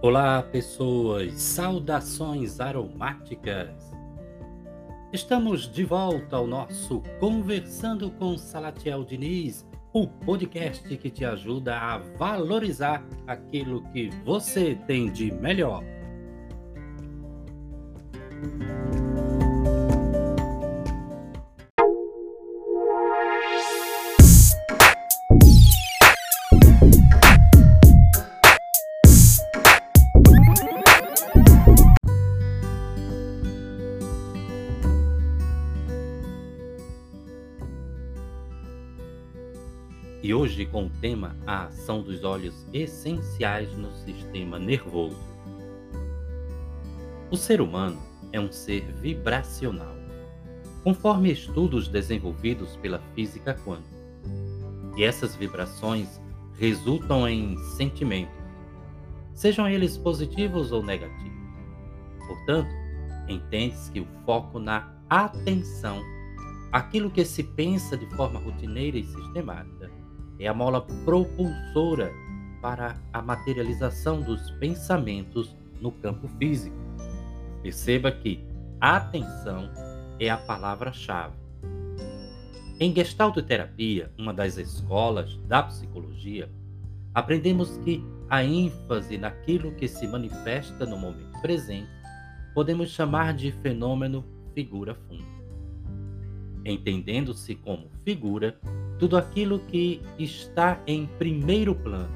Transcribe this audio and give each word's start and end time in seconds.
Olá, 0.00 0.40
pessoas! 0.44 1.34
Saudações 1.42 2.60
aromáticas! 2.60 3.92
Estamos 5.12 5.68
de 5.68 5.84
volta 5.84 6.36
ao 6.36 6.46
nosso 6.46 7.02
Conversando 7.18 8.08
com 8.12 8.38
Salatiel 8.38 9.02
Diniz, 9.02 9.66
o 9.92 10.06
podcast 10.06 10.96
que 10.96 11.10
te 11.10 11.24
ajuda 11.24 11.76
a 11.76 11.98
valorizar 12.16 13.04
aquilo 13.26 13.82
que 13.90 14.08
você 14.24 14.76
tem 14.86 15.10
de 15.10 15.32
melhor. 15.32 15.82
E 40.22 40.34
hoje 40.34 40.66
com 40.66 40.86
o 40.86 40.90
tema 41.00 41.36
A 41.46 41.66
ação 41.66 42.02
dos 42.02 42.24
olhos 42.24 42.66
essenciais 42.72 43.72
no 43.76 43.92
sistema 43.92 44.58
nervoso. 44.58 45.16
O 47.30 47.36
ser 47.36 47.60
humano 47.60 48.00
é 48.32 48.40
um 48.40 48.50
ser 48.50 48.82
vibracional, 48.94 49.94
conforme 50.82 51.30
estudos 51.30 51.88
desenvolvidos 51.88 52.76
pela 52.76 52.98
física 53.14 53.54
quântica. 53.64 53.96
E 54.96 55.04
essas 55.04 55.36
vibrações 55.36 56.20
resultam 56.54 57.28
em 57.28 57.56
sentimentos, 57.76 58.34
sejam 59.34 59.68
eles 59.68 59.96
positivos 59.96 60.72
ou 60.72 60.82
negativos. 60.82 61.38
Portanto, 62.26 62.70
entende-se 63.28 63.92
que 63.92 64.00
o 64.00 64.06
foco 64.26 64.58
na 64.58 64.92
atenção, 65.08 66.02
aquilo 66.72 67.10
que 67.10 67.24
se 67.24 67.44
pensa 67.44 67.96
de 67.96 68.06
forma 68.16 68.40
rotineira 68.40 68.98
e 68.98 69.04
sistemática, 69.04 69.97
é 70.38 70.46
a 70.46 70.54
mola 70.54 70.80
propulsora 71.04 72.12
para 72.60 72.96
a 73.12 73.22
materialização 73.22 74.20
dos 74.20 74.50
pensamentos 74.52 75.56
no 75.80 75.92
campo 75.92 76.28
físico. 76.38 76.76
Perceba 77.62 78.10
que 78.12 78.44
atenção 78.80 79.70
é 80.18 80.28
a 80.30 80.36
palavra-chave. 80.36 81.34
Em 82.80 82.94
gestaltoterapia, 82.94 84.12
uma 84.16 84.32
das 84.32 84.56
escolas 84.56 85.36
da 85.48 85.64
psicologia, 85.64 86.48
aprendemos 87.12 87.76
que 87.78 88.04
a 88.30 88.44
ênfase 88.44 89.18
naquilo 89.18 89.72
que 89.72 89.88
se 89.88 90.06
manifesta 90.06 90.86
no 90.86 90.96
momento 90.96 91.40
presente 91.40 91.90
podemos 92.54 92.90
chamar 92.90 93.34
de 93.34 93.50
fenômeno 93.50 94.24
figura 94.54 94.94
fundo. 94.94 95.26
Entendendo-se 96.64 97.54
como 97.54 97.88
figura 98.04 98.58
tudo 98.98 99.16
aquilo 99.16 99.60
que 99.60 100.02
está 100.18 100.80
em 100.86 101.06
primeiro 101.18 101.74
plano, 101.74 102.10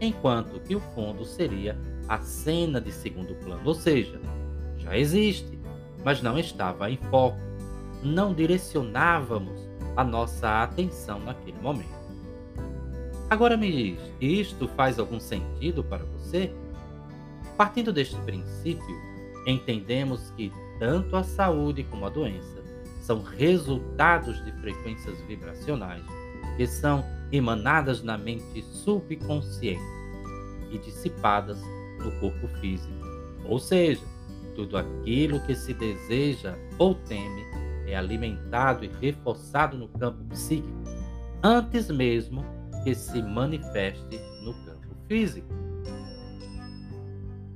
enquanto 0.00 0.60
que 0.60 0.74
o 0.74 0.80
fundo 0.94 1.24
seria 1.24 1.78
a 2.08 2.18
cena 2.18 2.80
de 2.80 2.92
segundo 2.92 3.34
plano, 3.36 3.62
ou 3.64 3.74
seja, 3.74 4.20
já 4.78 4.96
existe, 4.96 5.58
mas 6.04 6.22
não 6.22 6.38
estava 6.38 6.90
em 6.90 6.96
foco, 7.10 7.38
não 8.02 8.34
direcionávamos 8.34 9.68
a 9.96 10.04
nossa 10.04 10.62
atenção 10.62 11.20
naquele 11.20 11.58
momento. 11.58 11.96
Agora 13.30 13.56
me 13.56 13.72
diz, 13.72 14.00
isto 14.20 14.68
faz 14.68 14.98
algum 14.98 15.18
sentido 15.18 15.82
para 15.82 16.04
você? 16.04 16.52
Partindo 17.56 17.92
deste 17.92 18.16
princípio, 18.20 18.96
entendemos 19.46 20.30
que 20.36 20.52
tanto 20.78 21.16
a 21.16 21.24
saúde 21.24 21.82
como 21.84 22.06
a 22.06 22.10
doença 22.10 22.62
são 23.00 23.22
resultados 23.22 24.44
de 24.44 24.52
frequências 24.60 25.18
vibracionais 25.22 26.04
que 26.56 26.66
são 26.66 27.04
emanadas 27.30 28.02
na 28.02 28.16
mente 28.16 28.62
subconsciente 28.62 29.82
e 30.70 30.78
dissipadas 30.78 31.60
no 32.02 32.10
corpo 32.20 32.48
físico. 32.60 32.94
Ou 33.44 33.58
seja, 33.58 34.02
tudo 34.54 34.76
aquilo 34.76 35.40
que 35.40 35.54
se 35.54 35.74
deseja 35.74 36.56
ou 36.78 36.94
teme 36.94 37.44
é 37.86 37.96
alimentado 37.96 38.84
e 38.84 38.90
reforçado 39.00 39.76
no 39.76 39.88
campo 39.88 40.24
psíquico, 40.24 40.82
antes 41.42 41.88
mesmo 41.88 42.44
que 42.82 42.94
se 42.94 43.22
manifeste 43.22 44.20
no 44.42 44.54
campo 44.64 44.96
físico. 45.06 45.48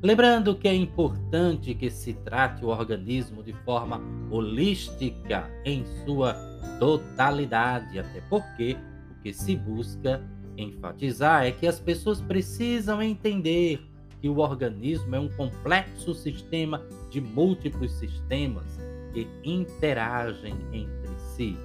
Lembrando 0.03 0.55
que 0.55 0.67
é 0.67 0.75
importante 0.75 1.75
que 1.75 1.91
se 1.91 2.15
trate 2.15 2.65
o 2.65 2.69
organismo 2.69 3.43
de 3.43 3.53
forma 3.65 4.01
holística 4.31 5.51
em 5.65 5.85
sua 6.05 6.35
totalidade, 6.79 7.99
até 7.99 8.23
porque 8.31 8.79
que 9.23 9.33
se 9.33 9.57
busca 9.57 10.23
enfatizar 10.57 11.47
é 11.47 11.53
que 11.53 11.67
as 11.67 11.81
pessoas 11.81 12.21
precisam 12.21 13.03
entender 13.03 13.81
que 14.21 14.29
o 14.29 14.39
organismo 14.39 15.17
é 15.17 15.21
um 15.21 15.29
complexo 15.31 16.15
sistema 16.15 16.83
de 17.11 17.21
múltiplos 17.21 17.93
sistemas 17.93 18.67
que 19.13 19.27
interagem 19.43 20.55
entre 20.73 21.11
si, 21.35 21.57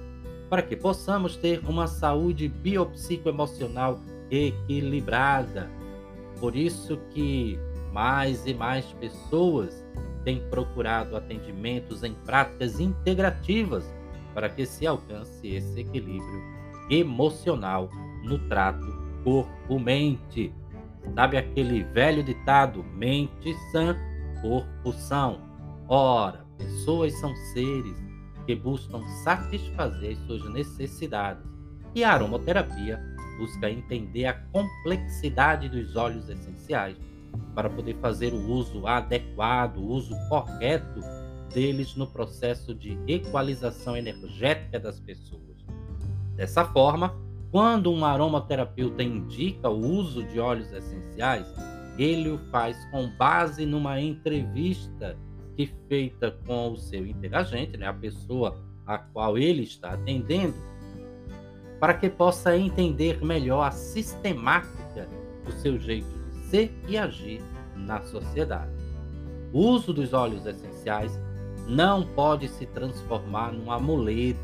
para 0.48 0.62
que 0.62 0.74
possamos 0.74 1.36
ter 1.36 1.60
uma 1.68 1.86
saúde 1.86 2.48
biopsicoemocional 2.48 4.00
equilibrada. 4.30 5.70
Por 6.40 6.56
isso 6.56 6.98
que 7.10 7.58
mais 7.92 8.46
e 8.46 8.54
mais 8.54 8.86
pessoas 8.94 9.84
têm 10.24 10.40
procurado 10.48 11.16
atendimentos 11.16 12.02
em 12.02 12.12
práticas 12.12 12.80
integrativas 12.80 13.84
para 14.34 14.48
que 14.48 14.66
se 14.66 14.86
alcance 14.86 15.46
esse 15.46 15.80
equilíbrio 15.80 16.55
emocional 16.90 17.88
no 18.22 18.38
trato 18.48 18.86
corpo-mente. 19.24 20.52
Sabe 21.14 21.36
aquele 21.36 21.82
velho 21.84 22.22
ditado: 22.22 22.84
mente 22.84 23.54
sã, 23.72 23.96
corpo 24.40 24.92
são? 24.92 25.40
Ora, 25.88 26.44
pessoas 26.58 27.12
são 27.20 27.34
seres 27.52 27.96
que 28.46 28.54
buscam 28.54 29.02
satisfazer 29.24 30.12
as 30.12 30.18
suas 30.26 30.48
necessidades 30.52 31.44
e 31.94 32.04
a 32.04 32.12
aromaterapia 32.12 33.00
busca 33.38 33.70
entender 33.70 34.26
a 34.26 34.34
complexidade 34.34 35.68
dos 35.68 35.96
óleos 35.96 36.28
essenciais 36.28 36.96
para 37.54 37.68
poder 37.68 37.96
fazer 37.96 38.32
o 38.32 38.50
uso 38.50 38.86
adequado, 38.86 39.78
o 39.78 39.88
uso 39.88 40.14
correto 40.28 41.00
deles 41.52 41.94
no 41.96 42.06
processo 42.06 42.74
de 42.74 42.98
equalização 43.06 43.96
energética 43.96 44.78
das 44.78 45.00
pessoas. 45.00 45.55
Dessa 46.36 46.64
forma, 46.66 47.16
quando 47.50 47.90
um 47.90 48.04
aromaterapeuta 48.04 49.02
indica 49.02 49.70
o 49.70 49.78
uso 49.78 50.22
de 50.24 50.38
óleos 50.38 50.70
essenciais, 50.72 51.46
ele 51.98 52.28
o 52.28 52.38
faz 52.50 52.76
com 52.90 53.08
base 53.16 53.64
numa 53.64 53.98
entrevista 53.98 55.16
que 55.56 55.66
feita 55.88 56.32
com 56.46 56.72
o 56.72 56.76
seu 56.76 57.06
interagente, 57.06 57.78
né, 57.78 57.86
a 57.86 57.94
pessoa 57.94 58.62
a 58.86 58.98
qual 58.98 59.38
ele 59.38 59.62
está 59.62 59.92
atendendo, 59.92 60.54
para 61.80 61.94
que 61.94 62.10
possa 62.10 62.56
entender 62.56 63.24
melhor 63.24 63.62
a 63.62 63.70
sistemática 63.70 65.08
do 65.44 65.52
seu 65.52 65.78
jeito 65.78 66.06
de 66.06 66.46
ser 66.48 66.78
e 66.86 66.98
agir 66.98 67.42
na 67.74 68.02
sociedade. 68.02 68.70
O 69.52 69.60
uso 69.60 69.92
dos 69.92 70.12
óleos 70.12 70.44
essenciais 70.44 71.18
não 71.66 72.06
pode 72.06 72.48
se 72.48 72.66
transformar 72.66 73.52
num 73.52 73.72
amuleto, 73.72 74.38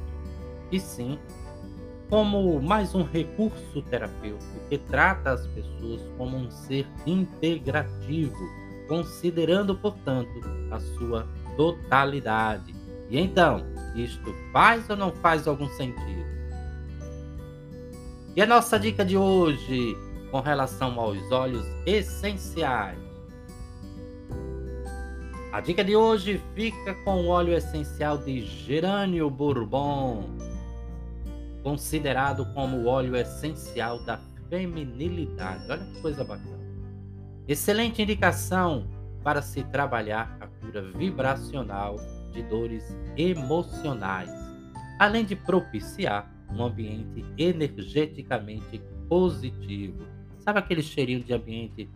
e 0.71 0.81
sim 0.81 1.19
como 2.13 2.61
mais 2.61 2.95
um 2.95 3.05
recurso 3.05 3.81
terapêutico 3.89 4.69
que 4.69 4.77
trata 4.77 5.31
as 5.31 5.47
pessoas 5.47 6.03
como 6.19 6.37
um 6.37 6.51
ser 6.51 6.87
integrativo, 7.07 8.37
considerando, 8.87 9.75
portanto, 9.75 10.29
a 10.71 10.79
sua 10.79 11.27
totalidade. 11.57 12.75
E 13.09 13.19
então, 13.19 13.65
isto 13.97 14.31
faz 14.53 14.91
ou 14.91 14.97
não 14.99 15.11
faz 15.11 15.49
algum 15.49 15.67
sentido? 15.71 16.27
E 18.37 18.43
a 18.43 18.47
nossa 18.47 18.79
dica 18.79 19.07
de 19.07 19.17
hoje 19.17 19.97
com 20.31 20.41
relação 20.41 21.01
aos 21.01 21.33
óleos 21.33 21.65
essenciais. 21.87 22.99
A 25.51 25.63
dica 25.63 25.83
de 25.83 25.97
hoje 25.97 26.43
fica 26.55 26.95
com 27.07 27.23
o 27.23 27.29
óleo 27.29 27.55
essencial 27.55 28.19
de 28.19 28.43
gerânio 28.43 29.31
bourbon, 29.31 30.52
considerado 31.63 32.47
como 32.55 32.79
o 32.79 32.87
óleo 32.87 33.17
essencial 33.17 34.05
da 34.05 34.19
feminilidade. 34.49 35.71
Olha 35.71 35.85
que 35.85 36.01
coisa 36.01 36.25
bacana. 36.25 36.61
Excelente 37.47 38.03
indicação 38.03 38.87
para 39.23 39.41
se 39.41 39.63
trabalhar 39.65 40.37
a 40.41 40.47
cura 40.47 40.83
vibracional 40.93 41.97
de 42.33 42.43
dores 42.43 42.97
emocionais, 43.17 44.31
além 44.99 45.25
de 45.25 45.37
propiciar 45.37 46.31
um 46.51 46.63
ambiente 46.65 47.25
energeticamente 47.39 48.81
positivo. 49.09 50.05
Sabe 50.39 50.59
aquele 50.59 50.83
cheirinho 50.83 51.23
de 51.23 51.33
ambiente 51.33 51.89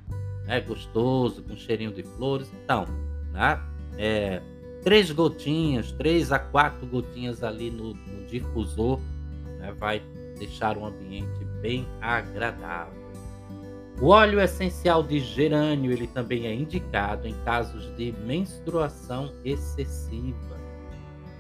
né, 0.47 0.61
gostoso, 0.61 1.43
com 1.43 1.57
cheirinho 1.57 1.93
de 1.93 2.03
flores. 2.03 2.51
Então, 2.65 2.85
né, 3.33 3.61
é, 3.99 4.41
três 4.83 5.11
gotinhas, 5.11 5.93
três 5.93 6.33
a 6.33 6.39
quatro 6.39 6.87
gotinhas 6.87 7.43
ali 7.43 7.71
no, 7.71 7.95
no 7.95 8.27
difusor, 8.27 9.01
né, 9.67 9.73
vai 9.73 10.01
deixar 10.39 10.77
um 10.77 10.87
ambiente 10.87 11.45
bem 11.61 11.87
agradável. 12.01 13.07
O 14.01 14.09
óleo 14.09 14.41
essencial 14.41 15.03
de 15.03 15.19
gerânio 15.21 15.91
ele 15.91 16.07
também 16.07 16.47
é 16.47 16.55
indicado 16.55 17.27
em 17.27 17.35
casos 17.45 17.95
de 17.97 18.13
menstruação 18.25 19.33
excessiva, 19.43 20.57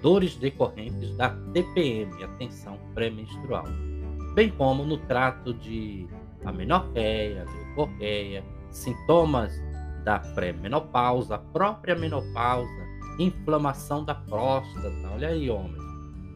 dores 0.00 0.36
decorrentes 0.36 1.14
da 1.16 1.30
TPM, 1.52 2.24
a 2.24 2.28
tensão 2.38 2.78
pré-menstrual, 2.94 3.64
bem 4.34 4.48
como 4.50 4.84
no 4.84 4.96
trato 4.96 5.52
de 5.52 6.08
amenorreia, 6.46 7.44
leucorreia, 7.44 8.42
sintomas 8.70 9.52
da 10.02 10.18
pré-menopausa, 10.18 11.36
própria 11.36 11.94
menopausa, 11.94 12.86
inflamação 13.18 14.02
da 14.02 14.14
próstata. 14.14 15.10
Olha 15.12 15.28
aí, 15.28 15.50
homens, 15.50 15.85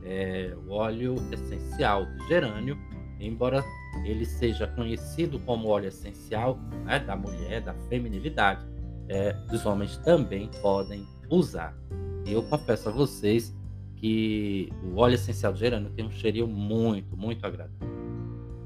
é, 0.04 0.54
o 0.66 0.72
óleo 0.72 1.16
essencial 1.32 2.06
de 2.06 2.28
gerânio, 2.28 2.78
embora 3.18 3.64
ele 4.04 4.24
seja 4.24 4.66
conhecido 4.66 5.38
como 5.40 5.68
óleo 5.68 5.88
essencial 5.88 6.58
né, 6.84 6.98
da 7.00 7.16
mulher, 7.16 7.60
da 7.60 7.74
feminilidade, 7.88 8.64
é, 9.08 9.36
os 9.52 9.66
homens 9.66 9.96
também 9.98 10.48
podem 10.62 11.06
usar. 11.28 11.76
E 12.26 12.32
eu 12.32 12.42
confesso 12.44 12.88
a 12.88 12.92
vocês 12.92 13.54
que 13.96 14.72
o 14.82 14.96
óleo 14.96 15.14
essencial 15.14 15.52
de 15.52 15.60
gerânio 15.60 15.90
tem 15.90 16.06
um 16.06 16.10
cheirinho 16.10 16.46
muito, 16.46 17.16
muito 17.16 17.44
agradável. 17.44 17.88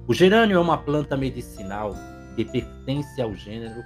O 0.07 0.15
gerânio 0.15 0.57
é 0.57 0.61
uma 0.61 0.79
planta 0.79 1.17
medicinal 1.17 1.95
que 2.37 2.45
pertence 2.45 3.21
ao 3.21 3.35
gênero 3.35 3.83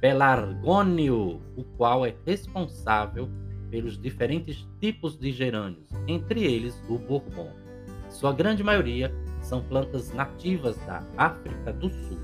Pelargônio, 0.00 1.40
o 1.56 1.64
qual 1.76 2.04
é 2.04 2.14
responsável 2.26 3.28
pelos 3.70 4.00
diferentes 4.00 4.66
tipos 4.80 5.18
de 5.18 5.30
gerânios, 5.32 5.88
entre 6.06 6.44
eles 6.44 6.74
o 6.88 6.98
bourbon. 6.98 7.50
Sua 8.08 8.32
grande 8.32 8.62
maioria 8.62 9.14
são 9.40 9.62
plantas 9.62 10.12
nativas 10.12 10.76
da 10.86 11.02
África 11.16 11.72
do 11.72 11.88
Sul. 11.88 12.18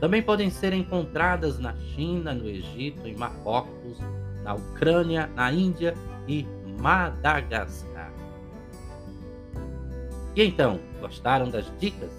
Também 0.00 0.22
podem 0.22 0.50
ser 0.50 0.72
encontradas 0.72 1.58
na 1.58 1.74
China, 1.74 2.32
no 2.32 2.48
Egito, 2.48 3.06
em 3.06 3.16
Marrocos, 3.16 3.98
na 4.44 4.54
Ucrânia, 4.54 5.26
na 5.34 5.50
Índia 5.50 5.94
e 6.28 6.46
Madagascar. 6.80 8.12
E 10.36 10.44
então, 10.44 10.78
gostaram 11.00 11.50
das 11.50 11.66
dicas? 11.80 12.12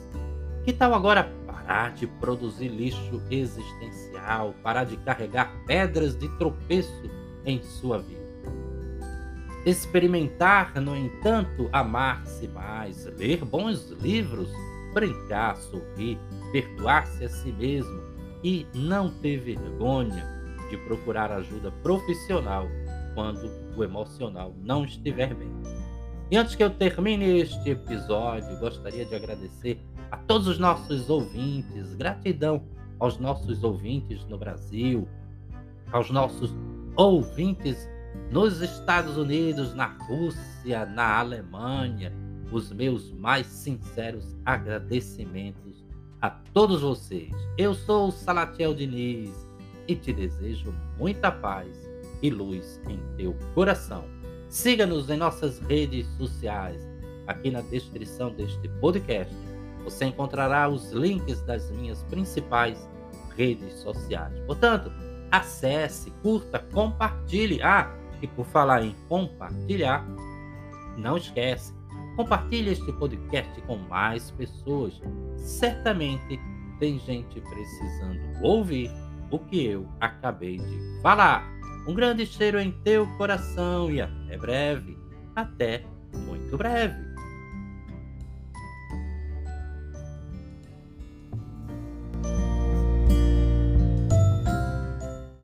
Que 0.66 0.74
tal 0.74 0.94
agora 0.94 1.32
parar 1.48 1.94
de 1.94 2.06
produzir 2.06 2.68
lixo 2.68 3.22
existencial, 3.32 4.54
parar 4.62 4.84
de 4.84 4.98
carregar 4.98 5.50
pedras 5.66 6.18
de 6.18 6.28
tropeço 6.38 7.10
em 7.46 7.64
sua 7.64 8.00
vida? 8.00 8.19
Experimentar, 9.66 10.80
no 10.80 10.96
entanto, 10.96 11.70
amar-se 11.72 12.48
mais, 12.48 13.06
ler 13.18 13.44
bons 13.44 13.90
livros, 14.02 14.50
brincar, 14.94 15.58
sorrir, 15.58 16.18
perdoar-se 16.52 17.26
a 17.26 17.30
si 17.30 17.52
mesmo 17.52 18.02
e 18.44 18.66
não 18.74 19.10
ter 19.10 19.38
vergonha 19.38 20.26
de 20.70 20.78
procurar 20.78 21.32
ajuda 21.32 21.72
profissional 21.84 22.68
quando 23.14 23.52
o 23.76 23.84
emocional 23.84 24.54
não 24.64 24.86
estiver 24.86 25.34
bem. 25.34 25.52
E 26.32 26.38
antes 26.38 26.56
que 26.56 26.64
eu 26.64 26.70
termine 26.70 27.40
este 27.40 27.72
episódio, 27.72 28.58
gostaria 28.60 29.04
de 29.04 29.16
agradecer 29.16 29.82
a 30.12 30.18
todos 30.18 30.48
os 30.48 30.60
nossos 30.60 31.10
ouvintes, 31.10 31.96
gratidão 31.96 32.64
aos 33.00 33.18
nossos 33.18 33.64
ouvintes 33.64 34.24
no 34.26 34.38
Brasil, 34.38 35.08
aos 35.92 36.10
nossos 36.12 36.54
ouvintes 36.96 37.90
nos 38.32 38.62
Estados 38.62 39.18
Unidos, 39.18 39.74
na 39.74 39.88
Rússia, 39.88 40.86
na 40.86 41.20
Alemanha, 41.20 42.14
os 42.52 42.72
meus 42.72 43.12
mais 43.12 43.48
sinceros 43.48 44.36
agradecimentos 44.46 45.86
a 46.22 46.30
todos 46.30 46.82
vocês. 46.82 47.32
Eu 47.58 47.74
sou 47.74 48.12
Salatiel 48.12 48.74
Diniz 48.74 49.32
e 49.88 49.96
te 49.96 50.12
desejo 50.14 50.74
muita 50.98 51.32
paz 51.32 51.90
e 52.22 52.30
luz 52.30 52.82
em 52.88 53.00
teu 53.18 53.36
coração. 53.54 54.06
Siga-nos 54.50 55.10
em 55.10 55.18
nossas 55.18 55.60
redes 55.60 56.08
sociais. 56.18 56.82
Aqui 57.28 57.52
na 57.52 57.62
descrição 57.62 58.32
deste 58.34 58.68
podcast 58.82 59.34
você 59.84 60.06
encontrará 60.06 60.68
os 60.68 60.92
links 60.92 61.42
das 61.42 61.72
minhas 61.72 62.04
principais 62.04 62.90
redes 63.36 63.74
sociais. 63.76 64.34
Portanto, 64.46 64.92
acesse, 65.32 66.12
curta, 66.22 66.60
compartilhe. 66.74 67.62
Ah, 67.62 67.96
e 68.22 68.28
por 68.28 68.46
falar 68.46 68.84
em 68.84 68.96
compartilhar, 69.08 70.06
não 70.98 71.18
esquece, 71.18 71.74
compartilhe 72.16 72.72
este 72.72 72.92
podcast 72.94 73.62
com 73.62 73.78
mais 73.78 74.32
pessoas. 74.32 75.02
Certamente 75.38 76.40
tem 76.80 77.00
gente 77.00 77.40
precisando 77.42 78.20
ouvir 78.42 78.92
o 79.32 79.40
que 79.40 79.66
eu 79.66 79.88
acabei 80.00 80.58
de 80.58 81.02
falar. 81.02 81.48
Um 81.88 81.94
grande 81.94 82.26
cheiro 82.26 82.60
em 82.60 82.72
teu 82.84 83.08
coração 83.18 83.90
e 83.90 84.02
até 84.02 84.38
breve. 84.38 84.98
Até 85.36 85.86
muito 86.28 86.58
breve. 86.58 87.09